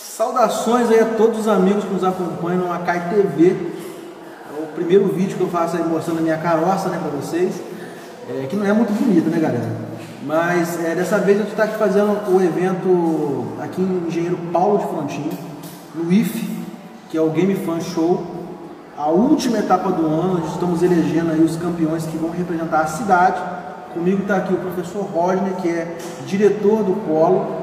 Saudações 0.00 0.90
aí 0.90 1.00
a 1.00 1.06
todos 1.16 1.40
os 1.40 1.48
amigos 1.48 1.84
que 1.84 1.92
nos 1.92 2.04
acompanham 2.04 2.66
no 2.66 2.72
Acai 2.72 3.10
TV. 3.10 3.50
É 3.50 4.62
o 4.62 4.66
primeiro 4.74 5.08
vídeo 5.08 5.36
que 5.36 5.42
eu 5.42 5.48
faço 5.48 5.76
aí 5.76 5.84
mostrando 5.84 6.18
a 6.18 6.22
minha 6.22 6.38
carroça 6.38 6.88
né, 6.88 6.98
para 7.02 7.10
vocês. 7.10 7.54
É, 8.30 8.46
que 8.46 8.54
não 8.54 8.64
é 8.64 8.72
muito 8.72 8.92
bonita, 8.92 9.28
né, 9.28 9.38
galera? 9.40 9.68
Mas 10.24 10.78
é, 10.84 10.94
dessa 10.94 11.18
vez 11.18 11.38
eu 11.38 11.46
estou 11.46 11.64
aqui 11.64 11.76
fazendo 11.76 12.30
o 12.30 12.42
evento 12.42 13.46
aqui 13.60 13.80
em 13.80 14.06
Engenheiro 14.06 14.38
Paulo 14.52 14.78
de 14.78 14.86
Frontin, 14.86 15.30
no 15.94 16.12
IF, 16.12 16.48
que 17.10 17.16
é 17.16 17.20
o 17.20 17.30
Game 17.30 17.54
Fan 17.54 17.80
Show. 17.80 18.24
A 18.96 19.08
última 19.08 19.58
etapa 19.58 19.90
do 19.90 20.06
ano, 20.06 20.44
estamos 20.46 20.82
elegendo 20.82 21.32
aí 21.32 21.40
os 21.40 21.56
campeões 21.56 22.04
que 22.04 22.16
vão 22.16 22.30
representar 22.30 22.80
a 22.80 22.86
cidade. 22.86 23.40
Comigo 23.94 24.22
está 24.22 24.36
aqui 24.36 24.52
o 24.52 24.58
professor 24.58 25.02
Rodney, 25.02 25.54
que 25.62 25.68
é 25.68 25.96
diretor 26.26 26.82
do 26.82 26.94
Polo. 27.06 27.62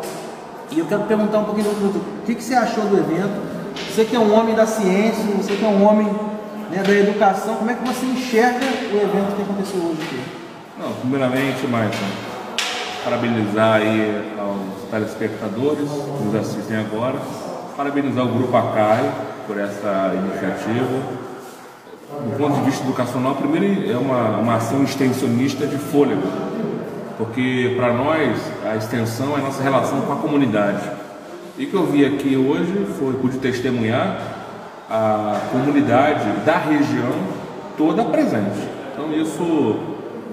E 0.72 0.80
eu 0.80 0.86
quero 0.86 1.04
perguntar 1.04 1.40
um 1.40 1.44
pouquinho 1.46 1.70
do 1.70 2.00
o 2.00 2.26
que, 2.26 2.36
que 2.36 2.44
você 2.44 2.56
achou 2.56 2.86
do 2.86 2.98
evento? 2.98 3.56
Você 3.94 4.06
que 4.06 4.16
é 4.16 4.20
um 4.20 4.34
homem 4.34 4.56
da 4.56 4.66
ciência, 4.66 5.24
você 5.38 5.56
que 5.56 5.64
é 5.64 5.68
um 5.68 5.86
homem 5.86 6.08
né, 6.72 6.84
da 6.84 6.94
educação, 6.94 7.56
como 7.56 7.70
é 7.70 7.74
que 7.74 7.88
você 7.88 8.06
enxerga 8.06 8.66
o 8.66 8.96
evento 8.96 9.36
que 9.36 9.42
aconteceu 9.42 9.80
hoje 9.82 10.02
aqui? 10.02 10.20
Não, 10.80 10.92
primeiramente, 10.94 11.68
Maicon, 11.68 11.96
parabenizar 13.04 13.76
aí 13.76 14.34
aos 14.38 14.90
telespectadores 14.90 15.90
que 15.90 16.24
nos 16.24 16.36
assistem 16.36 16.78
agora, 16.78 17.20
parabenizar 17.78 18.26
o 18.26 18.30
Grupo 18.30 18.58
ACAI 18.58 19.12
por 19.48 19.60
essa 19.60 20.14
iniciativa. 20.16 21.26
Do 22.10 22.38
ponto 22.38 22.56
de 22.56 22.62
vista 22.62 22.84
educacional, 22.84 23.36
primeiro 23.36 23.92
é 23.92 23.98
uma, 23.98 24.38
uma 24.38 24.56
ação 24.56 24.84
extensionista 24.84 25.66
de 25.68 25.78
fôlego, 25.78 26.22
porque 27.18 27.74
para 27.76 27.94
nós 27.94 28.40
a 28.66 28.76
extensão 28.76 29.36
é 29.36 29.40
a 29.40 29.44
nossa 29.44 29.64
relação 29.64 30.02
com 30.02 30.14
a 30.14 30.18
comunidade. 30.18 30.82
E 31.58 31.66
o 31.66 31.70
que 31.70 31.74
eu 31.74 31.86
vi 31.86 32.06
aqui 32.06 32.36
hoje 32.36 32.86
foi, 33.00 33.14
pude 33.14 33.38
testemunhar 33.38 34.20
a 34.90 35.40
comunidade 35.52 36.30
da 36.46 36.58
região 36.58 37.14
toda 37.78 38.04
presente. 38.06 38.68
Então 38.94 39.12
isso 39.14 39.80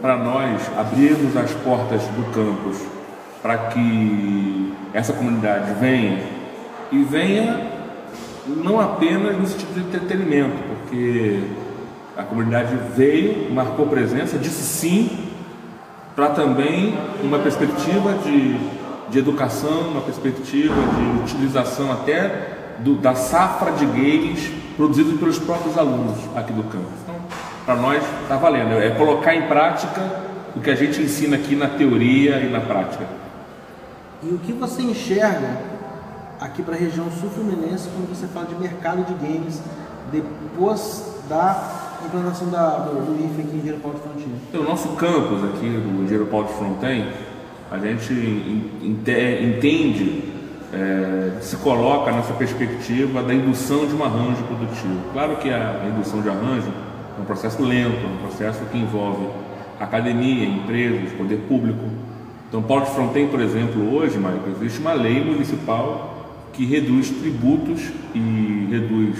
para 0.00 0.16
nós 0.16 0.60
abrirmos 0.76 1.36
as 1.36 1.52
portas 1.52 2.02
do 2.08 2.24
campus 2.32 2.78
para 3.40 3.56
que 3.68 4.72
essa 4.92 5.12
comunidade 5.12 5.72
venha 5.80 6.22
e 6.90 7.02
venha 7.04 7.70
não 8.46 8.80
apenas 8.80 9.38
no 9.38 9.46
sentido 9.46 9.74
de 9.74 9.80
entretenimento, 9.80 10.56
porque 10.68 11.42
a 12.16 12.24
comunidade 12.24 12.76
veio, 12.96 13.52
marcou 13.52 13.86
presença, 13.86 14.36
disse 14.36 14.62
sim 14.62 15.21
para 16.14 16.30
também 16.30 16.98
uma 17.22 17.38
perspectiva 17.38 18.14
de, 18.24 18.58
de 19.10 19.18
educação, 19.18 19.88
uma 19.90 20.02
perspectiva 20.02 20.74
de 20.74 21.20
utilização 21.22 21.90
até 21.90 22.76
do, 22.78 22.96
da 22.96 23.14
safra 23.14 23.72
de 23.72 23.86
games 23.86 24.50
produzidos 24.76 25.18
pelos 25.18 25.38
próprios 25.38 25.76
alunos 25.78 26.18
aqui 26.36 26.52
do 26.52 26.64
campus. 26.64 27.00
Então, 27.02 27.16
para 27.64 27.76
nós 27.76 28.02
está 28.22 28.36
valendo, 28.36 28.74
é 28.74 28.90
colocar 28.90 29.34
em 29.34 29.46
prática 29.46 30.00
o 30.54 30.60
que 30.60 30.70
a 30.70 30.74
gente 30.74 31.00
ensina 31.00 31.36
aqui 31.36 31.54
na 31.54 31.68
teoria 31.68 32.38
e 32.40 32.50
na 32.50 32.60
prática. 32.60 33.06
E 34.22 34.28
o 34.28 34.38
que 34.38 34.52
você 34.52 34.82
enxerga 34.82 35.58
aqui 36.40 36.62
para 36.62 36.74
a 36.74 36.78
região 36.78 37.10
sul-fluminense 37.10 37.88
quando 37.88 38.08
você 38.08 38.26
fala 38.26 38.46
de 38.46 38.54
mercado 38.56 39.04
de 39.04 39.14
games 39.14 39.60
depois 40.10 41.20
da 41.28 41.91
implantação 42.06 42.50
da, 42.50 42.78
do, 42.78 43.06
do 43.06 43.24
IFE 43.24 43.42
aqui 43.42 43.50
em 43.54 43.58
Engenheiro 43.58 43.80
Paulo 43.80 43.98
de 43.98 44.04
Frontin? 44.04 44.34
O 44.54 44.62
nosso 44.62 44.88
campus 44.90 45.44
aqui 45.44 45.68
do 45.68 46.02
Engenheiro 46.02 46.26
Paulo 46.26 46.46
de 46.46 46.54
Frontin, 46.54 47.06
a 47.70 47.78
gente 47.78 48.12
entende, 48.82 50.24
é, 50.72 51.38
se 51.40 51.56
coloca 51.56 52.12
nessa 52.12 52.32
perspectiva 52.34 53.22
da 53.22 53.32
indução 53.32 53.86
de 53.86 53.94
um 53.94 54.04
arranjo 54.04 54.42
produtivo. 54.44 55.00
Claro 55.12 55.36
que 55.36 55.50
a 55.50 55.86
indução 55.88 56.20
de 56.20 56.28
arranjo 56.28 56.68
é 57.18 57.20
um 57.20 57.24
processo 57.24 57.62
lento, 57.62 58.04
é 58.04 58.08
um 58.08 58.28
processo 58.28 58.60
que 58.70 58.78
envolve 58.78 59.26
academia, 59.80 60.44
empresas, 60.44 61.12
poder 61.12 61.38
público. 61.48 61.84
Então, 62.48 62.62
Paulo 62.62 62.84
de 62.84 63.26
por 63.26 63.40
exemplo, 63.40 63.94
hoje, 63.94 64.18
Michael, 64.18 64.42
existe 64.56 64.80
uma 64.80 64.92
lei 64.92 65.24
municipal 65.24 66.12
que 66.52 66.66
reduz 66.66 67.10
tributos 67.10 67.90
e 68.14 68.68
reduz 68.70 69.18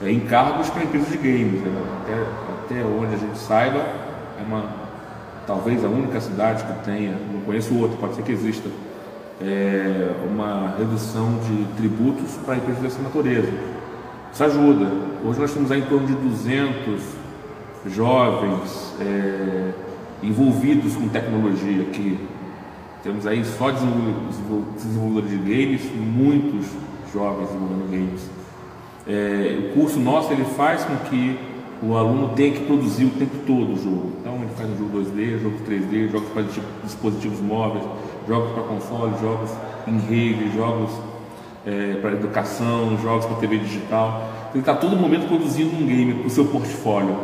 é, 0.00 0.12
encargos 0.12 0.70
para 0.70 0.84
empresas 0.84 1.10
de 1.10 1.16
games. 1.16 1.60
Né? 1.60 2.01
Até, 2.12 2.74
até 2.80 2.84
onde 2.84 3.14
a 3.14 3.18
gente 3.18 3.38
saiba, 3.38 3.78
é 3.78 4.42
uma 4.46 4.82
talvez 5.46 5.84
a 5.84 5.88
única 5.88 6.20
cidade 6.20 6.64
que 6.64 6.84
tenha, 6.84 7.16
não 7.32 7.40
conheço 7.40 7.76
outra, 7.76 7.96
pode 7.96 8.14
ser 8.14 8.22
que 8.22 8.32
exista, 8.32 8.68
é, 9.40 10.12
uma 10.30 10.74
redução 10.78 11.38
de 11.46 11.64
tributos 11.76 12.32
para 12.44 12.56
empresas 12.56 12.82
dessa 12.82 13.02
natureza. 13.02 13.52
Isso 14.32 14.44
ajuda. 14.44 14.86
Hoje 15.24 15.40
nós 15.40 15.52
temos 15.52 15.70
aí 15.70 15.80
em 15.80 15.84
torno 15.86 16.06
de 16.06 16.14
200 16.14 17.02
jovens 17.86 18.94
é, 19.00 19.72
envolvidos 20.22 20.94
com 20.94 21.08
tecnologia 21.08 21.82
aqui. 21.82 22.18
Temos 23.02 23.26
aí 23.26 23.44
só 23.44 23.70
desenvolvedores 23.70 25.30
de 25.30 25.38
games, 25.38 25.82
muitos 25.96 26.66
jovens 27.12 27.48
desenvolvendo 27.48 27.90
games. 27.90 28.30
É, 29.06 29.58
o 29.58 29.74
curso 29.74 29.98
nosso 29.98 30.32
ele 30.32 30.44
faz 30.44 30.84
com 30.84 30.96
que 31.08 31.36
o 31.82 31.96
aluno 31.96 32.28
tenha 32.36 32.52
que 32.52 32.64
produzir 32.64 33.06
o 33.06 33.10
tempo 33.10 33.38
todo 33.44 33.72
o 33.72 33.76
jogo. 33.76 34.12
Então 34.20 34.36
ele 34.36 34.50
faz 34.56 34.70
um 34.70 34.78
jogo 34.78 35.00
2D, 35.00 35.40
jogo 35.40 35.56
3D, 35.68 36.10
jogos 36.10 36.28
para 36.28 36.44
dispositivos 36.84 37.40
móveis, 37.40 37.84
jogos 38.28 38.52
para 38.52 38.62
console, 38.62 39.12
jogos 39.20 39.50
em 39.88 39.98
rede, 39.98 40.54
jogos 40.54 40.90
é, 41.66 41.98
para 42.00 42.12
educação, 42.12 42.96
jogos 43.02 43.26
para 43.26 43.36
TV 43.36 43.58
digital. 43.58 44.30
Então, 44.30 44.50
ele 44.54 44.60
está 44.60 44.74
todo 44.74 44.96
momento 44.96 45.26
produzindo 45.26 45.74
um 45.74 45.84
game 45.84 46.14
para 46.14 46.26
o 46.28 46.30
seu 46.30 46.44
portfólio. 46.44 47.16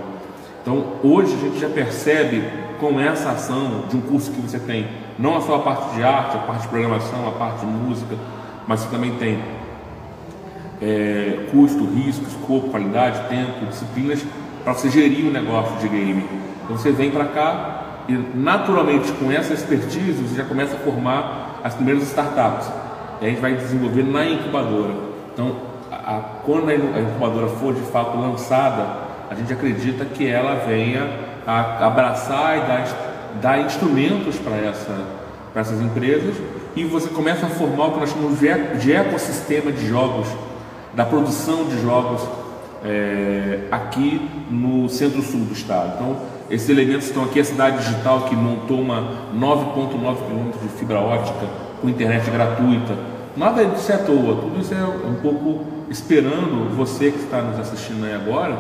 Então 0.61 0.85
hoje 1.05 1.35
a 1.35 1.39
gente 1.39 1.61
já 1.61 1.69
percebe 1.69 2.43
com 2.81 2.99
essa 2.99 3.31
ação 3.31 3.85
de 3.89 3.97
um 3.97 4.01
curso 4.01 4.33
que 4.33 4.41
você 4.41 4.59
tem, 4.59 4.89
não 5.19 5.41
só 5.41 5.57
a 5.57 5.59
parte 5.61 5.95
de 5.95 6.03
arte, 6.03 6.37
a 6.37 6.41
parte 6.41 6.63
de 6.63 6.69
programação, 6.69 7.29
a 7.29 7.33
parte 7.33 7.61
de 7.61 7.67
música, 7.67 8.17
mas 8.67 8.81
você 8.81 8.89
também 8.89 9.15
tem 9.15 9.39
é, 10.83 11.47
custo, 11.51 11.85
risco, 11.85 12.25
escopo, 12.25 12.71
qualidade, 12.71 13.29
tempo, 13.29 13.67
disciplinas 13.67 14.25
para 14.69 14.75
você 14.75 14.91
gerir 14.91 15.25
um 15.25 15.31
negócio 15.31 15.75
de 15.79 15.89
game. 15.89 16.23
Então 16.63 16.77
você 16.77 16.93
vem 16.93 17.11
para 17.11 17.25
cá 17.25 18.03
e 18.07 18.13
naturalmente 18.35 19.11
com 19.13 19.33
essa 19.33 19.55
expertise 19.55 20.23
você 20.23 20.37
já 20.37 20.45
começa 20.45 20.77
a 20.77 20.79
formar 20.81 21.59
as 21.65 21.73
primeiras 21.73 22.03
startups. 22.03 22.71
E 23.23 23.25
a 23.25 23.29
gente 23.31 23.41
vai 23.41 23.55
desenvolver 23.55 24.03
na 24.03 24.27
incubadora. 24.27 24.93
Então, 25.33 25.57
a, 25.91 26.17
a, 26.17 26.21
quando 26.45 26.69
a 26.69 26.75
incubadora 26.75 27.49
for 27.49 27.73
de 27.73 27.81
fato 27.81 28.19
lançada, 28.19 28.87
a 29.31 29.35
gente 29.35 29.51
acredita 29.51 30.05
que 30.05 30.29
ela 30.29 30.57
venha 30.67 31.09
a 31.47 31.87
abraçar 31.87 32.59
e 32.59 32.61
dar, 32.61 32.87
dar 33.41 33.61
instrumentos 33.61 34.37
para 34.37 34.55
essa, 34.55 34.95
essas 35.55 35.81
empresas 35.81 36.37
e 36.77 36.85
você 36.85 37.09
começa 37.09 37.47
a 37.47 37.49
formar 37.49 37.87
o 37.87 37.93
que 37.93 38.01
nós 38.01 38.11
chamamos 38.11 38.39
de 38.39 38.93
ecossistema 38.93 39.73
de 39.73 39.89
jogos 39.89 40.29
da 40.93 41.07
produção 41.07 41.65
de 41.65 41.81
jogos 41.81 42.21
é, 42.85 43.61
aqui 43.71 44.21
no 44.51 44.89
centro-sul 44.89 45.41
do 45.41 45.53
estado. 45.53 45.95
Então, 45.95 46.17
esses 46.51 46.69
elementos 46.69 47.07
estão 47.07 47.25
aqui, 47.25 47.41
a 47.41 47.45
cidade 47.45 47.79
digital 47.79 48.23
que 48.23 48.35
montou 48.35 48.81
uma 48.81 49.29
9,9 49.35 50.17
km 50.17 50.59
de 50.63 50.69
fibra 50.79 51.01
ótica 51.01 51.47
com 51.81 51.89
internet 51.89 52.31
gratuita. 52.31 52.97
Nada 53.37 53.65
disso 53.65 53.93
é 53.93 53.95
à 53.95 53.99
toa, 53.99 54.37
tudo 54.37 54.61
isso 54.61 54.75
é 54.75 54.83
um 54.83 55.15
pouco 55.23 55.65
esperando 55.91 56.75
você 56.75 57.11
que 57.11 57.19
está 57.19 57.41
nos 57.43 57.59
assistindo 57.59 58.05
aí 58.05 58.15
agora. 58.15 58.57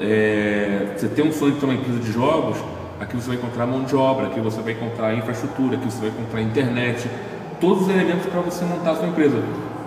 É, 0.00 0.94
você 0.96 1.08
tem 1.08 1.24
um 1.26 1.32
sonho 1.32 1.52
de 1.52 1.60
ter 1.60 1.66
uma 1.66 1.74
empresa 1.74 1.98
de 1.98 2.12
jogos, 2.12 2.56
aqui 3.00 3.16
você 3.16 3.28
vai 3.28 3.36
encontrar 3.36 3.66
mão 3.66 3.84
de 3.84 3.94
obra, 3.94 4.26
aqui 4.26 4.40
você 4.40 4.60
vai 4.60 4.72
encontrar 4.72 5.14
infraestrutura, 5.14 5.76
aqui 5.76 5.84
você 5.84 6.00
vai 6.00 6.08
encontrar 6.08 6.40
internet, 6.40 7.08
todos 7.60 7.82
os 7.82 7.88
elementos 7.88 8.26
para 8.26 8.40
você 8.40 8.64
montar 8.64 8.92
a 8.92 8.96
sua 8.96 9.08
empresa. 9.08 9.42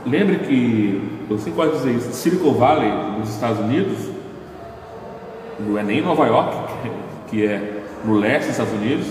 Lembre 0.06 0.40
que, 0.40 1.12
sempre 1.38 1.52
gosto 1.52 1.78
dizer 1.78 1.92
isso, 1.92 2.12
Silicon 2.14 2.53
Valley, 2.53 2.92
nos 3.20 3.30
Estados 3.30 3.59
Unidos, 3.59 3.98
não 5.59 5.78
é 5.78 5.84
nem 5.84 6.00
em 6.00 6.02
Nova 6.02 6.26
York, 6.26 6.56
que 7.30 7.46
é 7.46 7.84
no 8.03 8.16
leste 8.16 8.48
dos 8.48 8.59
Estados 8.59 8.74
Unidos, 8.74 9.08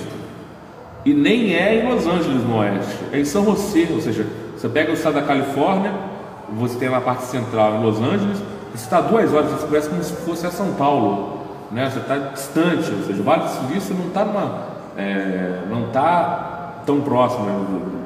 e 1.05 1.15
nem 1.15 1.55
é 1.55 1.77
em 1.77 1.93
Los 1.93 2.07
Angeles, 2.07 2.43
no 2.45 2.59
oeste, 2.59 2.99
é 3.13 3.21
em 3.21 3.25
São 3.25 3.45
José, 3.45 3.89
ou 3.93 4.01
seja, 4.01 4.27
você 4.57 4.69
pega 4.69 4.91
o 4.91 4.95
estado 4.95 5.15
da 5.15 5.23
Califórnia, 5.23 5.93
você 6.59 6.77
tem 6.77 6.91
na 6.91 7.01
parte 7.01 7.23
central 7.23 7.77
em 7.77 7.83
Los 7.83 7.99
Angeles, 7.99 8.39
você 8.73 8.85
está 8.85 8.99
a 8.99 9.03
duas 9.03 9.33
horas, 9.33 9.51
você 9.53 9.67
conhece 9.69 9.89
como 9.89 10.03
se 10.03 10.13
fosse 10.13 10.47
a 10.47 10.51
São 10.51 10.75
Paulo, 10.75 11.47
né? 11.71 11.89
você 11.89 12.01
está 12.01 12.17
distante, 12.17 12.93
ou 12.93 13.03
seja, 13.07 13.21
o 13.21 13.25
Vale 13.25 13.45
do 13.45 13.49
Silício 13.49 13.95
não 13.95 14.09
está 14.09 14.27
é, 14.97 15.61
não 15.71 15.87
está 15.87 16.83
tão 16.85 17.01
próximo 17.01 17.47
né, 17.47 18.00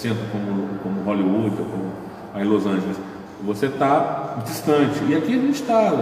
centro 0.00 0.24
como 0.32 0.68
como 0.82 1.02
Hollywood 1.02 1.56
ou 1.58 1.66
como 1.66 1.92
aí 2.34 2.44
Los 2.44 2.66
Angeles. 2.66 2.96
Você 3.44 3.66
está 3.66 4.36
distante. 4.44 5.02
E 5.08 5.16
aqui 5.16 5.34
a 5.34 5.40
gente 5.40 5.62
está 5.62 5.92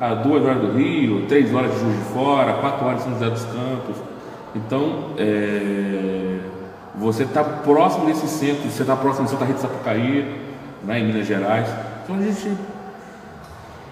a 0.00 0.14
duas 0.14 0.42
horas 0.44 0.60
do 0.60 0.72
Rio, 0.72 1.26
três 1.26 1.54
horas 1.54 1.72
de 1.72 1.80
Juiz 1.80 1.96
de 1.96 2.04
Fora, 2.12 2.54
quatro 2.54 2.86
horas 2.86 2.98
de 2.98 3.04
São 3.04 3.12
José 3.14 3.30
dos 3.30 3.44
Campos. 3.44 3.96
Então, 4.54 5.10
é, 5.16 6.40
você 6.96 7.22
está 7.22 7.44
próximo 7.44 8.06
desse 8.06 8.26
centro, 8.26 8.68
você 8.68 8.82
está 8.82 8.96
próximo 8.96 9.26
de 9.26 9.30
Santa 9.30 9.44
Rita 9.44 9.58
de 9.58 9.62
Sapucaí, 9.62 10.40
né, 10.84 10.98
em 10.98 11.06
Minas 11.06 11.26
Gerais. 11.26 11.68
Então 12.02 12.16
a 12.16 12.22
gente 12.22 12.56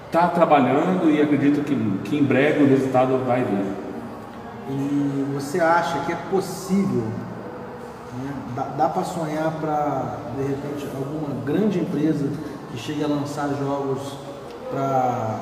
está 0.06 0.26
trabalhando 0.28 1.10
e 1.10 1.20
acredito 1.22 1.62
que, 1.62 1.74
que 2.04 2.16
em 2.16 2.24
breve 2.24 2.64
o 2.64 2.66
resultado 2.66 3.24
vai 3.24 3.44
vir. 3.44 3.64
E 4.70 5.26
você 5.34 5.60
acha 5.60 6.00
que 6.00 6.12
é 6.12 6.16
possível, 6.30 7.04
né, 8.18 8.32
dá, 8.54 8.62
dá 8.76 8.88
para 8.88 9.04
sonhar 9.04 9.52
para, 9.60 10.16
de 10.36 10.42
repente, 10.42 10.86
alguma 10.96 11.44
grande 11.44 11.78
empresa 11.78 12.28
que 12.70 12.78
chegue 12.78 13.02
a 13.04 13.06
lançar 13.06 13.48
jogos 13.58 14.16
para 14.70 15.40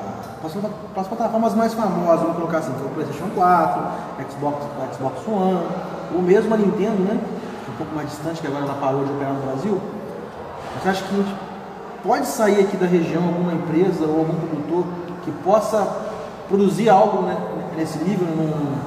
as 0.95 1.07
plataformas 1.07 1.53
mais 1.53 1.73
famosas, 1.73 2.21
vamos 2.21 2.37
colocar 2.37 2.59
assim, 2.59 2.71
que 2.71 2.81
é 2.81 2.85
o 2.85 2.89
PlayStation 2.89 3.29
4, 3.35 3.81
Xbox, 4.29 4.65
Xbox 4.95 5.27
One, 5.27 5.67
ou 6.15 6.21
mesmo 6.21 6.53
a 6.53 6.57
Nintendo, 6.57 7.03
né? 7.03 7.19
É 7.67 7.71
um 7.71 7.75
pouco 7.77 7.95
mais 7.95 8.09
distante, 8.09 8.39
que 8.39 8.47
agora 8.47 8.63
ela 8.63 8.75
parou 8.75 9.03
de 9.03 9.11
operar 9.11 9.33
no 9.33 9.41
Brasil. 9.41 9.81
Você 10.81 10.89
acha 10.89 11.03
que 11.03 11.13
a 11.13 11.17
gente 11.17 11.35
pode 12.03 12.27
sair 12.27 12.61
aqui 12.61 12.77
da 12.77 12.85
região 12.85 13.23
alguma 13.23 13.53
empresa 13.53 14.05
ou 14.05 14.19
algum 14.19 14.35
produtor 14.35 14.85
que 15.25 15.31
possa 15.43 15.85
produzir 16.47 16.87
algo 16.87 17.23
né, 17.23 17.37
nesse 17.75 17.97
nível, 17.99 18.27
num 18.27 18.77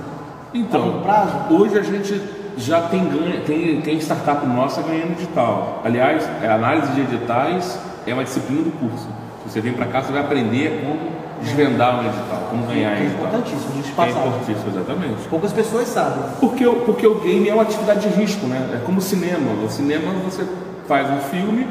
então, 0.55 1.03
prazo? 1.03 1.33
Hoje 1.51 1.79
a 1.79 1.83
gente 1.83 2.40
já 2.57 2.83
tem, 2.83 3.09
ganha, 3.09 3.41
tem, 3.41 3.81
tem 3.81 3.99
startup 3.99 4.47
nossa 4.47 4.83
ganhando 4.83 5.13
edital. 5.13 5.83
Aliás, 5.85 6.29
a 6.43 6.55
análise 6.55 6.93
de 6.93 7.01
editais 7.01 7.79
é 8.07 8.13
uma 8.13 8.25
disciplina 8.25 8.63
do 8.63 8.73
curso. 8.73 9.09
Você 9.47 9.61
vem 9.61 9.73
para 9.73 9.87
cá, 9.87 10.03
você 10.03 10.13
vai 10.13 10.21
aprender 10.21 10.85
como 10.85 11.21
desvendar 11.43 12.01
um 12.01 12.07
edital, 12.07 12.47
como 12.51 12.67
ganhar 12.67 12.93
é 12.93 13.03
edital. 13.03 13.25
É 13.25 13.29
importantíssimo, 13.29 13.73
a 13.73 13.77
gente 13.77 13.93
passar. 13.93 14.09
É 14.09 14.13
importantíssimo, 14.13 14.71
exatamente. 14.71 15.29
Poucas 15.29 15.53
pessoas 15.53 15.89
sabem. 15.89 16.23
Porque, 16.39 16.65
porque 16.65 17.07
o 17.07 17.21
game 17.21 17.49
é 17.49 17.55
uma 17.55 17.63
atividade 17.63 18.09
de 18.09 18.15
risco, 18.21 18.47
né? 18.47 18.71
É 18.75 18.85
como 18.85 18.99
o 18.99 19.03
cinema. 19.03 19.53
No 19.53 19.71
cinema 19.71 20.13
você 20.25 20.47
faz 20.87 21.09
um 21.11 21.19
filme, 21.31 21.67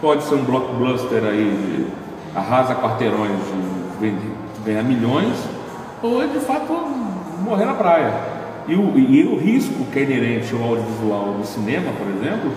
pode 0.00 0.22
ser 0.24 0.34
um 0.34 0.44
blockbuster 0.44 1.22
aí, 1.24 1.88
arrasa 2.34 2.74
quarteirões, 2.74 3.38
de 4.00 4.14
ganhar 4.64 4.82
milhões, 4.82 5.36
ou 6.02 6.22
é 6.22 6.26
de 6.26 6.40
fato 6.40 6.72
morrer 7.40 7.66
na 7.66 7.74
praia. 7.74 8.33
E 8.66 8.74
o, 8.74 8.98
e 8.98 9.24
o 9.24 9.36
risco 9.36 9.84
que 9.92 9.98
é 9.98 10.02
inerente 10.02 10.54
ao 10.54 10.62
audiovisual 10.62 11.34
do 11.34 11.46
cinema, 11.46 11.92
por 11.92 12.08
exemplo, 12.08 12.50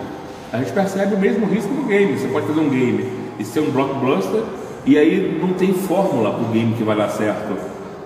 a 0.52 0.58
gente 0.58 0.72
percebe 0.72 1.16
o 1.16 1.20
mesmo 1.20 1.46
risco 1.46 1.74
no 1.74 1.84
game. 1.84 2.18
Você 2.18 2.28
pode 2.28 2.48
fazer 2.48 2.60
um 2.60 2.70
game 2.70 3.06
e 3.38 3.44
ser 3.44 3.60
um 3.60 3.72
blockbuster, 3.72 4.42
e 4.86 4.98
aí 4.98 5.38
não 5.42 5.54
tem 5.54 5.74
fórmula 5.74 6.32
para 6.32 6.44
o 6.44 6.52
game 6.52 6.74
que 6.76 6.84
vai 6.84 6.96
dar 6.96 7.10
certo. 7.10 7.58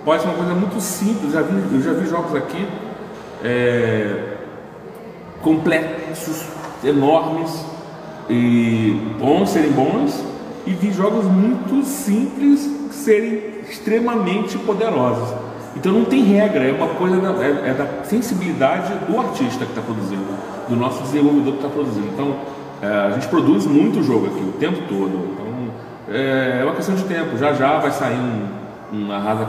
Pode 0.04 0.22
ser 0.22 0.28
uma 0.28 0.36
coisa 0.36 0.54
muito 0.54 0.80
simples. 0.80 1.32
Já 1.32 1.42
vi, 1.42 1.74
eu 1.74 1.80
já 1.80 1.92
vi 1.92 2.08
jogos 2.08 2.34
aqui 2.34 2.66
é, 3.44 4.36
complexos, 5.40 6.44
enormes, 6.82 7.64
e 8.28 8.96
bons 9.20 9.50
serem 9.50 9.70
bons, 9.70 10.24
e 10.66 10.72
vi 10.72 10.92
jogos 10.92 11.24
muito 11.24 11.84
simples 11.84 12.68
serem 12.90 13.42
extremamente 13.68 14.58
poderosos. 14.58 15.51
Então 15.74 15.92
não 15.92 16.04
tem 16.04 16.22
regra, 16.24 16.64
é 16.64 16.72
uma 16.72 16.88
coisa 16.88 17.16
da, 17.16 17.44
é, 17.44 17.70
é 17.70 17.74
da 17.74 18.04
sensibilidade 18.04 18.92
do 19.08 19.18
artista 19.18 19.64
que 19.64 19.70
está 19.70 19.80
produzindo, 19.80 20.24
do 20.68 20.76
nosso 20.76 21.02
desenvolvedor 21.02 21.52
que 21.54 21.58
está 21.58 21.68
produzindo. 21.68 22.08
Então 22.12 22.36
é, 22.82 22.86
a 22.86 23.10
gente 23.12 23.28
produz 23.28 23.66
muito 23.66 24.02
jogo 24.02 24.26
aqui 24.26 24.40
o 24.40 24.52
tempo 24.52 24.82
todo. 24.88 25.30
Então 25.32 26.14
é, 26.14 26.58
é 26.60 26.64
uma 26.64 26.74
questão 26.74 26.94
de 26.94 27.04
tempo. 27.04 27.38
Já 27.38 27.52
já 27.54 27.78
vai 27.78 27.90
sair 27.90 28.18
um, 28.18 28.48
um 28.92 29.12
Arrasa 29.12 29.46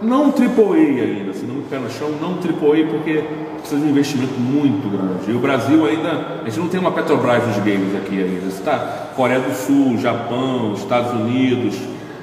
Não 0.00 0.26
um 0.26 0.28
AAA 0.28 1.02
ainda, 1.02 1.32
se 1.32 1.44
não 1.44 1.62
pé 1.62 1.78
no 1.78 1.90
chão, 1.90 2.10
não 2.20 2.34
AAA 2.34 2.86
porque 2.88 3.24
precisa 3.58 3.80
de 3.80 3.86
um 3.86 3.90
investimento 3.90 4.34
muito 4.34 4.88
grande. 4.88 5.30
E 5.30 5.34
o 5.34 5.40
Brasil 5.40 5.84
ainda, 5.84 6.40
a 6.42 6.44
gente 6.44 6.60
não 6.60 6.68
tem 6.68 6.78
uma 6.78 6.92
Petrobras 6.92 7.42
dos 7.42 7.56
games 7.56 7.94
aqui 7.96 8.22
ainda. 8.22 8.46
Está 8.46 9.08
Coreia 9.16 9.40
do 9.40 9.52
Sul, 9.52 9.98
Japão, 9.98 10.74
Estados 10.74 11.12
Unidos, 11.12 11.76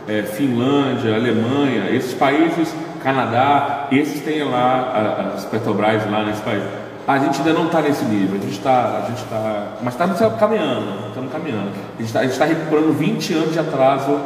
é, 0.07 0.23
Finlândia, 0.23 1.15
Alemanha, 1.15 1.89
esses 1.91 2.13
países 2.13 2.73
Canadá, 3.03 3.88
esses 3.91 4.21
têm 4.21 4.44
lá 4.44 5.33
as 5.35 5.44
Petrobras 5.45 6.09
lá 6.09 6.23
nesse 6.23 6.41
país. 6.41 6.63
A 7.05 7.19
gente 7.19 7.39
ainda 7.39 7.51
não 7.51 7.65
está 7.65 7.81
nesse 7.81 8.05
nível, 8.05 8.39
a 8.39 8.41
gente 8.41 8.53
está, 8.53 9.03
a 9.03 9.09
gente 9.09 9.21
está, 9.21 9.73
mas 9.81 9.94
estamos 9.94 10.17
caminhando, 10.39 11.07
estamos 11.09 11.31
caminhando. 11.33 11.71
A 12.00 12.01
gente 12.01 12.31
está 12.31 12.45
tá 12.45 12.45
recuperando 12.45 12.97
20 12.97 13.33
anos 13.33 13.51
de 13.51 13.59
atraso, 13.59 14.17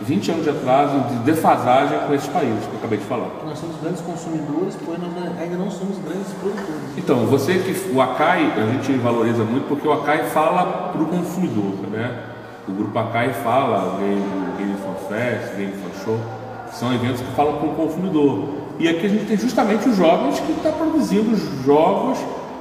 20 0.00 0.30
anos 0.30 0.44
de 0.44 0.48
atraso 0.48 0.98
de 1.10 1.14
defasagem 1.30 1.98
com 2.06 2.14
esses 2.14 2.28
países 2.28 2.64
que 2.64 2.72
eu 2.72 2.78
acabei 2.78 2.98
de 2.98 3.04
falar. 3.04 3.28
Nós 3.44 3.58
somos 3.58 3.76
grandes 3.82 4.00
consumidores, 4.00 4.78
pois 4.82 4.98
nós 4.98 5.12
ainda 5.38 5.56
não 5.56 5.70
somos 5.70 5.98
grandes 5.98 6.32
produtores. 6.40 6.96
Então, 6.96 7.26
você 7.26 7.58
que 7.58 7.92
o 7.94 8.00
Acai, 8.00 8.50
a 8.56 8.72
gente 8.72 8.94
valoriza 8.94 9.44
muito 9.44 9.68
porque 9.68 9.86
o 9.86 9.92
Acai 9.92 10.24
fala 10.30 10.90
para 10.90 11.02
o 11.02 11.06
consumidor, 11.06 11.86
né? 11.90 12.18
O 12.66 12.72
grupo 12.72 12.98
Acai 12.98 13.34
fala, 13.34 13.94
o 13.94 13.98
Game, 13.98 14.24
Game 14.56 14.76
for 14.78 14.96
Fest, 15.06 15.54
Game 15.54 15.72
for 15.72 16.02
Show 16.02 16.41
são 16.72 16.92
eventos 16.92 17.20
que 17.20 17.32
falam 17.32 17.58
com 17.58 17.68
o 17.68 17.74
consumidor. 17.74 18.48
E 18.78 18.88
aqui 18.88 19.06
a 19.06 19.08
gente 19.08 19.26
tem 19.26 19.36
justamente 19.36 19.88
os 19.88 19.96
jovens 19.96 20.40
que 20.40 20.52
estão 20.52 20.72
tá 20.72 20.78
produzindo 20.78 21.36
jogos 21.64 22.18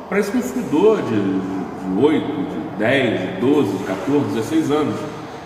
para 0.07 0.19
esse 0.19 0.31
consumidor 0.31 1.01
de, 1.01 1.09
de 1.09 2.05
8, 2.05 2.25
de 2.27 2.77
10, 2.77 3.35
de 3.35 3.41
12, 3.41 3.77
de 3.77 3.83
14, 3.85 4.25
16 4.35 4.71
anos. 4.71 4.95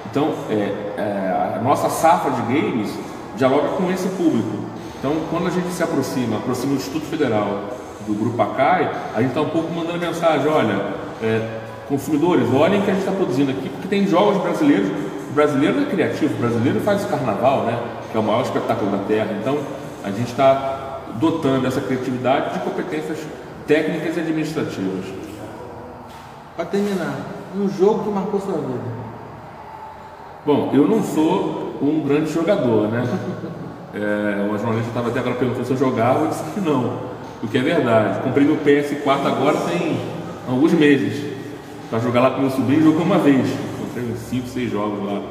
Então, 0.09 0.33
é, 0.49 0.53
é, 0.97 1.57
a 1.57 1.61
nossa 1.63 1.89
safra 1.89 2.31
de 2.31 2.41
games 2.41 2.91
dialoga 3.37 3.69
com 3.69 3.91
esse 3.91 4.07
público. 4.09 4.65
Então, 4.97 5.13
quando 5.29 5.47
a 5.47 5.51
gente 5.51 5.67
se 5.69 5.83
aproxima, 5.83 6.37
aproxima 6.37 6.73
do 6.73 6.77
Instituto 6.77 7.05
Federal 7.05 7.77
do 8.07 8.13
Grupo 8.13 8.41
Acai, 8.41 8.89
a 9.13 9.19
gente 9.21 9.29
está 9.29 9.41
um 9.41 9.49
pouco 9.49 9.71
mandando 9.73 9.99
mensagem, 9.99 10.47
olha, 10.47 10.93
é, 11.21 11.59
consumidores, 11.87 12.47
olhem 12.53 12.79
o 12.79 12.83
que 12.83 12.91
a 12.91 12.93
gente 12.93 13.03
está 13.03 13.11
produzindo 13.11 13.51
aqui, 13.51 13.69
porque 13.69 13.87
tem 13.87 14.07
jogos 14.07 14.41
brasileiros, 14.41 14.89
o 15.29 15.33
brasileiro 15.33 15.81
é 15.81 15.85
criativo, 15.85 16.33
o 16.33 16.37
brasileiro 16.37 16.79
faz 16.81 17.03
o 17.03 17.07
carnaval, 17.07 17.63
né? 17.63 17.77
Que 18.15 18.17
é 18.17 18.21
o 18.21 18.23
maior 18.23 18.43
espetáculo 18.43 18.91
da 18.91 18.99
Terra. 18.99 19.35
Então, 19.41 19.57
a 20.01 20.09
gente 20.09 20.29
está 20.29 21.01
dotando 21.19 21.67
essa 21.67 21.81
criatividade 21.81 22.53
de 22.53 22.59
competências 22.59 23.19
técnicas 23.67 24.15
e 24.15 24.19
administrativas. 24.21 25.05
Para 26.55 26.63
terminar, 26.63 27.13
um 27.53 27.67
jogo 27.67 28.05
que 28.05 28.09
marcou 28.09 28.39
sua 28.39 28.53
vida? 28.53 28.95
Bom, 30.45 30.71
eu 30.73 30.87
não 30.87 31.03
sou 31.03 31.77
um 31.81 32.05
grande 32.07 32.31
jogador, 32.31 32.87
né? 32.87 33.03
É, 33.93 34.45
uma 34.47 34.57
jornalista 34.57 34.89
estava 34.89 35.09
até 35.09 35.19
agora 35.19 35.35
perguntando 35.35 35.65
se 35.65 35.71
eu 35.71 35.77
jogava, 35.77 36.21
eu 36.21 36.27
disse 36.29 36.43
que 36.53 36.61
não, 36.61 36.99
o 37.43 37.47
que 37.49 37.57
é 37.57 37.61
verdade. 37.61 38.21
Comprei 38.21 38.45
meu 38.45 38.57
PS4 38.57 39.25
agora 39.25 39.57
tem 39.69 39.99
alguns 40.47 40.71
meses, 40.71 41.33
para 41.89 41.99
jogar 41.99 42.21
lá 42.21 42.31
com 42.31 42.41
meu 42.41 42.49
sobrinho, 42.49 42.81
jogou 42.81 43.01
uma 43.01 43.17
vez. 43.17 43.49
Comprei 43.77 44.05
uns 44.05 44.19
5, 44.19 44.47
6 44.47 44.71
jogos 44.71 45.05
lá. 45.05 45.21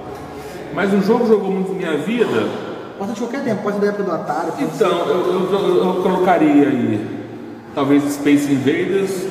Mas 0.74 0.93
um 0.93 1.00
jogo 1.00 1.26
jogou 1.26 1.50
muito 1.50 1.72
minha 1.72 1.96
vida, 1.98 2.73
Pode 2.98 3.10
ser 3.10 3.15
de 3.15 3.20
qualquer 3.20 3.44
tempo, 3.44 3.63
pode 3.63 3.77
ser 3.77 3.82
da 3.82 3.89
época 3.89 4.03
do 4.05 4.13
Atari. 4.13 4.51
Então, 4.60 5.08
eu, 5.08 5.20
eu, 5.27 5.53
eu, 5.53 5.84
eu, 5.84 6.03
colocaria 6.03 6.69
aí, 6.69 7.06
talvez 7.74 8.05
Space 8.13 8.53
Invaders, 8.53 9.27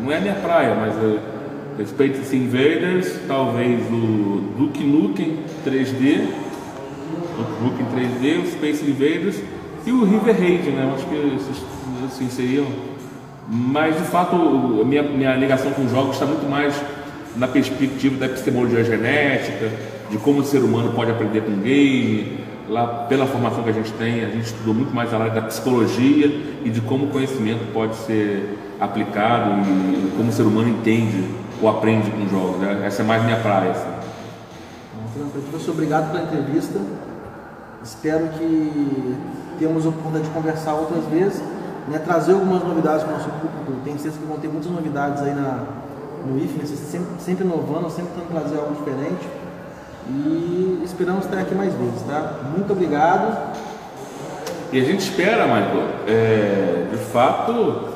não 0.00 0.12
é 0.12 0.20
minha 0.20 0.34
praia, 0.34 0.74
mas 0.74 0.94
é, 0.96 1.84
Space 1.84 2.36
Invaders, 2.36 3.20
talvez 3.26 3.80
o 3.90 4.42
Duke 4.56 4.84
Nukem 4.84 5.40
3D, 5.66 6.28
o 7.38 7.64
Nukem 7.64 7.86
3D, 7.86 8.42
o 8.42 8.46
Space 8.52 8.84
Invaders 8.84 9.40
e 9.84 9.92
o 9.92 10.04
River 10.04 10.38
Raid, 10.38 10.70
né? 10.70 10.88
Eu 10.88 10.94
acho 10.94 11.06
que 11.06 11.36
esses 11.36 11.62
assim, 12.04 12.28
seriam. 12.28 12.66
Mas 13.48 13.96
de 13.96 14.04
fato, 14.04 14.36
a 14.36 14.84
minha, 14.84 15.02
minha 15.02 15.34
ligação 15.34 15.70
com 15.72 15.88
jogos 15.88 16.14
está 16.14 16.26
muito 16.26 16.48
mais 16.48 16.74
na 17.36 17.48
perspectiva 17.48 18.16
da 18.16 18.26
epistemologia 18.26 18.84
genética, 18.84 19.70
de 20.10 20.18
como 20.18 20.40
o 20.40 20.44
ser 20.44 20.58
humano 20.58 20.92
pode 20.92 21.10
aprender 21.10 21.42
com 21.42 21.52
game, 21.60 22.38
lá 22.68 23.06
pela 23.08 23.26
formação 23.26 23.62
que 23.62 23.70
a 23.70 23.72
gente 23.72 23.92
tem, 23.92 24.24
a 24.24 24.28
gente 24.28 24.46
estudou 24.46 24.74
muito 24.74 24.94
mais 24.94 25.12
a 25.12 25.18
área 25.18 25.32
da 25.32 25.42
psicologia 25.42 26.26
e 26.64 26.70
de 26.70 26.80
como 26.80 27.06
o 27.06 27.08
conhecimento 27.08 27.72
pode 27.72 27.96
ser 27.96 28.58
aplicado 28.80 29.50
e 29.60 30.12
como 30.16 30.28
o 30.28 30.32
ser 30.32 30.42
humano 30.42 30.68
entende 30.68 31.28
ou 31.60 31.68
aprende 31.68 32.10
com 32.10 32.28
jogos. 32.28 32.60
Né? 32.60 32.82
Essa 32.86 33.02
é 33.02 33.04
mais 33.04 33.24
minha 33.24 33.38
praia. 33.38 33.72
Assim. 33.72 33.98
Professor, 35.50 35.72
obrigado 35.72 36.12
pela 36.12 36.24
entrevista. 36.24 36.78
Espero 37.82 38.28
que 38.28 39.16
tenhamos 39.58 39.86
a 39.86 39.88
oportunidade 39.88 40.26
de 40.26 40.30
conversar 40.30 40.74
outras 40.74 41.04
vezes, 41.06 41.42
né? 41.88 41.98
trazer 41.98 42.32
algumas 42.32 42.62
novidades 42.62 43.02
para 43.02 43.14
o 43.14 43.18
nosso 43.18 43.30
público. 43.30 43.80
Tenho 43.84 43.98
certeza 43.98 44.18
que 44.18 44.26
vão 44.26 44.38
ter 44.38 44.48
muitas 44.48 44.70
novidades 44.70 45.22
aí 45.22 45.34
na, 45.34 45.64
no 46.26 46.38
IF, 46.38 46.58
né? 46.58 46.66
sempre, 46.66 47.08
sempre 47.18 47.44
inovando, 47.44 47.90
sempre 47.90 48.12
tentando 48.14 48.40
trazer 48.40 48.58
algo 48.58 48.74
diferente. 48.74 49.26
E 50.08 50.80
esperamos 50.84 51.26
estar 51.26 51.38
aqui 51.38 51.54
mais 51.54 51.74
vezes, 51.74 52.02
tá? 52.02 52.40
Muito 52.56 52.72
obrigado. 52.72 53.54
E 54.72 54.80
a 54.80 54.84
gente 54.84 55.00
espera, 55.00 55.44
Michael, 55.44 55.88
é, 56.06 56.86
de 56.90 56.98
fato, 57.12 57.88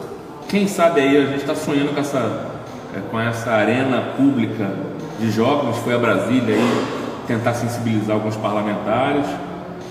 quem 0.49 0.69
sabe 0.69 1.00
aí 1.00 1.16
a 1.16 1.26
gente 1.26 1.40
está 1.40 1.54
sonhando 1.54 1.95
com 1.95 2.00
essa, 2.00 2.50
é, 2.95 3.00
com 3.11 3.19
essa 3.19 3.50
arena 3.50 4.12
pública 4.16 4.71
de 5.19 5.31
jogos, 5.31 5.78
foi 5.78 5.95
a 5.95 5.99
Brasília 5.99 6.54
aí 6.54 7.02
tentar 7.26 7.54
sensibilizar 7.54 8.16
alguns 8.16 8.37
parlamentares. 8.37 9.26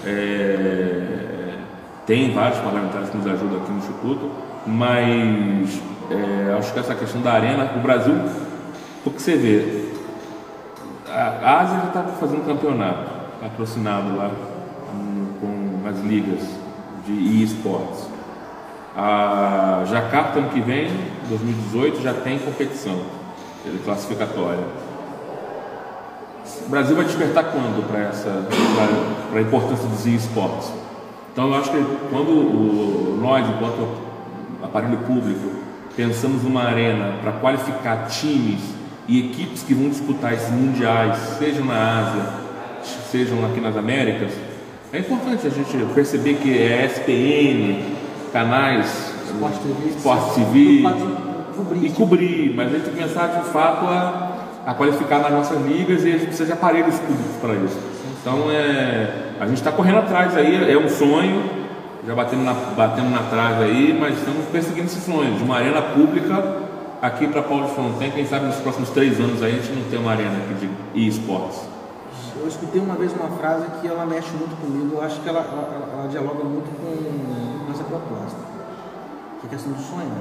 É, 0.05 1.53
tem 2.05 2.33
vários 2.33 2.59
parlamentares 2.59 3.09
que 3.09 3.17
nos 3.17 3.27
ajudam 3.27 3.61
aqui 3.61 3.71
no 3.71 3.77
Instituto, 3.77 4.31
mas 4.65 5.81
é, 6.09 6.55
acho 6.57 6.73
que 6.73 6.79
essa 6.79 6.93
questão 6.93 7.21
da 7.21 7.33
arena, 7.33 7.71
o 7.75 7.79
Brasil, 7.79 8.15
porque 9.03 9.19
você 9.19 9.35
vê, 9.35 9.90
a 11.11 11.59
Ásia 11.61 11.79
já 11.79 11.87
está 11.87 12.03
fazendo 12.19 12.45
campeonato, 12.45 13.09
patrocinado 13.41 14.15
lá 14.15 14.31
com, 14.89 15.81
com 15.81 15.87
as 15.89 15.99
ligas 15.99 16.41
de 17.05 17.43
esportes. 17.43 18.07
A 18.95 19.83
Jacarta 19.85 20.39
ano 20.39 20.49
que 20.49 20.59
vem, 20.59 20.89
2018, 21.29 22.01
já 22.01 22.13
tem 22.13 22.39
competição 22.39 22.99
classificatória. 23.85 24.63
O 26.65 26.69
Brasil 26.69 26.95
vai 26.95 27.05
despertar 27.05 27.45
quando 27.45 27.87
para 27.87 27.99
essa 27.99 28.47
para 29.29 29.39
a 29.39 29.41
importância 29.41 29.87
dos 29.87 30.05
esportes? 30.05 30.71
Então 31.31 31.47
eu 31.47 31.55
acho 31.55 31.71
que 31.71 31.97
quando 32.09 32.29
o, 32.29 33.19
nós, 33.21 33.47
enquanto 33.47 33.87
aparelho 34.61 34.97
público, 34.99 35.51
pensamos 35.95 36.43
numa 36.43 36.63
arena 36.63 37.15
para 37.21 37.31
qualificar 37.33 38.07
times 38.07 38.80
e 39.07 39.19
equipes 39.19 39.63
que 39.63 39.73
vão 39.73 39.89
disputar 39.89 40.33
esses 40.33 40.49
mundiais, 40.49 41.17
sejam 41.37 41.65
na 41.65 41.99
Ásia, 41.99 42.23
sejam 43.11 43.45
aqui 43.45 43.59
nas 43.59 43.75
Américas, 43.75 44.31
é 44.93 44.99
importante 44.99 45.47
a 45.47 45.49
gente 45.49 45.77
perceber 45.93 46.35
que 46.35 46.57
é 46.57 46.85
SPN, 46.85 47.95
canais, 48.33 49.13
Esporte 49.25 49.59
TV, 49.59 49.89
Esporte 49.89 50.35
TV 50.35 50.83
cobrir, 51.55 51.85
e 51.85 51.89
cobrir, 51.91 52.53
mas 52.55 52.67
a 52.67 52.69
gente 52.71 52.83
tem 52.83 52.93
que 52.93 53.03
pensar 53.03 53.27
de 53.27 53.49
fato 53.49 53.85
a, 53.85 54.47
a 54.65 54.73
qualificar 54.73 55.19
nas 55.19 55.31
nossas 55.31 55.65
ligas 55.65 56.03
e 56.03 56.09
a 56.09 56.11
gente 56.13 56.25
precisa 56.25 56.45
de 56.45 56.51
aparelhos 56.53 56.99
públicos 56.99 57.35
para 57.39 57.53
isso. 57.53 57.79
Então 58.21 58.51
é, 58.51 59.33
a 59.39 59.45
gente 59.45 59.57
está 59.57 59.71
correndo 59.71 59.99
atrás 59.99 60.35
aí, 60.35 60.71
é 60.71 60.77
um 60.77 60.89
sonho, 60.89 61.43
já 62.05 62.13
batendo 62.13 62.43
na, 62.43 62.53
batendo 62.53 63.09
na 63.09 63.23
trave 63.23 63.63
aí, 63.63 63.97
mas 63.99 64.17
estamos 64.17 64.45
perseguindo 64.51 64.87
esse 64.87 65.01
sonho 65.01 65.35
de 65.35 65.43
uma 65.43 65.57
arena 65.57 65.81
pública 65.81 66.70
aqui 67.01 67.27
para 67.27 67.41
Paulo 67.41 67.67
de 67.67 67.73
Fontaine. 67.73 68.13
Quem 68.13 68.25
sabe 68.25 68.45
nos 68.45 68.57
próximos 68.57 68.89
três 68.91 69.19
anos 69.19 69.41
aí 69.41 69.53
a 69.53 69.61
gente 69.61 69.73
não 69.73 69.89
tem 69.89 69.99
uma 69.99 70.11
arena 70.11 70.37
aqui 70.37 70.67
de 70.93 71.07
esportes. 71.07 71.61
Eu 72.39 72.47
escutei 72.47 72.79
uma 72.79 72.95
vez 72.95 73.11
uma 73.13 73.29
frase 73.37 73.65
que 73.81 73.87
ela 73.87 74.05
mexe 74.05 74.29
muito 74.31 74.55
comigo, 74.61 74.95
eu 74.95 75.01
acho 75.03 75.19
que 75.21 75.29
ela, 75.29 75.39
ela, 75.39 75.89
ela 75.93 76.07
dialoga 76.07 76.43
muito 76.43 76.69
com 76.79 77.71
essa 77.71 77.83
proposta, 77.83 78.39
que 79.39 79.47
é 79.47 79.47
a 79.47 79.49
questão 79.49 79.73
do 79.73 79.81
sonhar. 79.81 80.17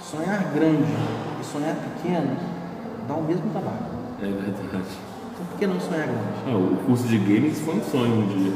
Sonhar 0.00 0.52
grande 0.54 0.92
e 1.40 1.44
sonhar 1.44 1.76
pequeno 1.76 2.36
dá 3.06 3.14
o 3.14 3.22
mesmo 3.22 3.50
trabalho. 3.50 4.00
É 4.20 4.26
verdade. 4.26 4.88
Então 5.34 5.46
por 5.46 5.58
que 5.58 5.66
não 5.66 5.80
sonhar 5.80 6.06
grande? 6.06 6.22
Ah, 6.46 6.56
o 6.56 6.76
curso 6.86 7.04
de 7.04 7.18
games 7.18 7.60
foi 7.60 7.74
um 7.74 7.84
sonho 7.84 8.12
um 8.12 8.26
dia. 8.26 8.52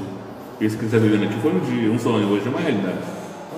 Esse 0.61 0.77
que 0.77 0.85
você 0.85 0.97
está 0.97 0.99
vivendo 0.99 1.25
aqui 1.25 1.41
foi 1.41 1.55
um 1.55 1.61
dia, 1.61 1.93
um 1.93 1.99
sonho, 1.99 2.29
hoje 2.29 2.47
é 2.47 2.49
uma 2.49 2.61
realidade. 2.61 2.99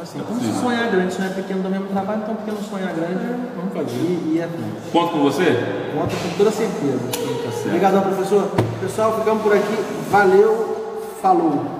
Assim, 0.07 0.21
como 0.21 0.41
se 0.41 0.53
sonhar 0.61 0.89
grande 0.89 1.13
sonhar 1.13 1.35
pequeno 1.35 1.63
dá 1.65 1.69
o 1.69 1.73
mesmo 1.73 1.89
trabalho, 1.89 2.21
então 2.23 2.37
por 2.37 2.45
que 2.45 2.51
não 2.53 2.63
sonhar 2.63 2.95
grande 2.95 3.27
Vamos 3.57 3.75
fazer. 3.75 3.97
e, 3.97 4.35
e 4.35 4.41
é 4.41 4.47
tudo. 4.47 4.93
Conto 4.93 5.13
com 5.15 5.19
você? 5.25 5.45
Conta 5.93 6.15
com 6.15 6.39
toda 6.39 6.51
certeza. 6.53 6.99
Tá 7.11 7.51
certo. 7.51 7.67
Obrigadão, 7.67 8.03
professor. 8.03 8.49
Pessoal, 8.81 9.19
ficamos 9.19 9.43
por 9.43 9.53
aqui. 9.53 9.77
Valeu, 10.09 11.01
falou. 11.21 11.76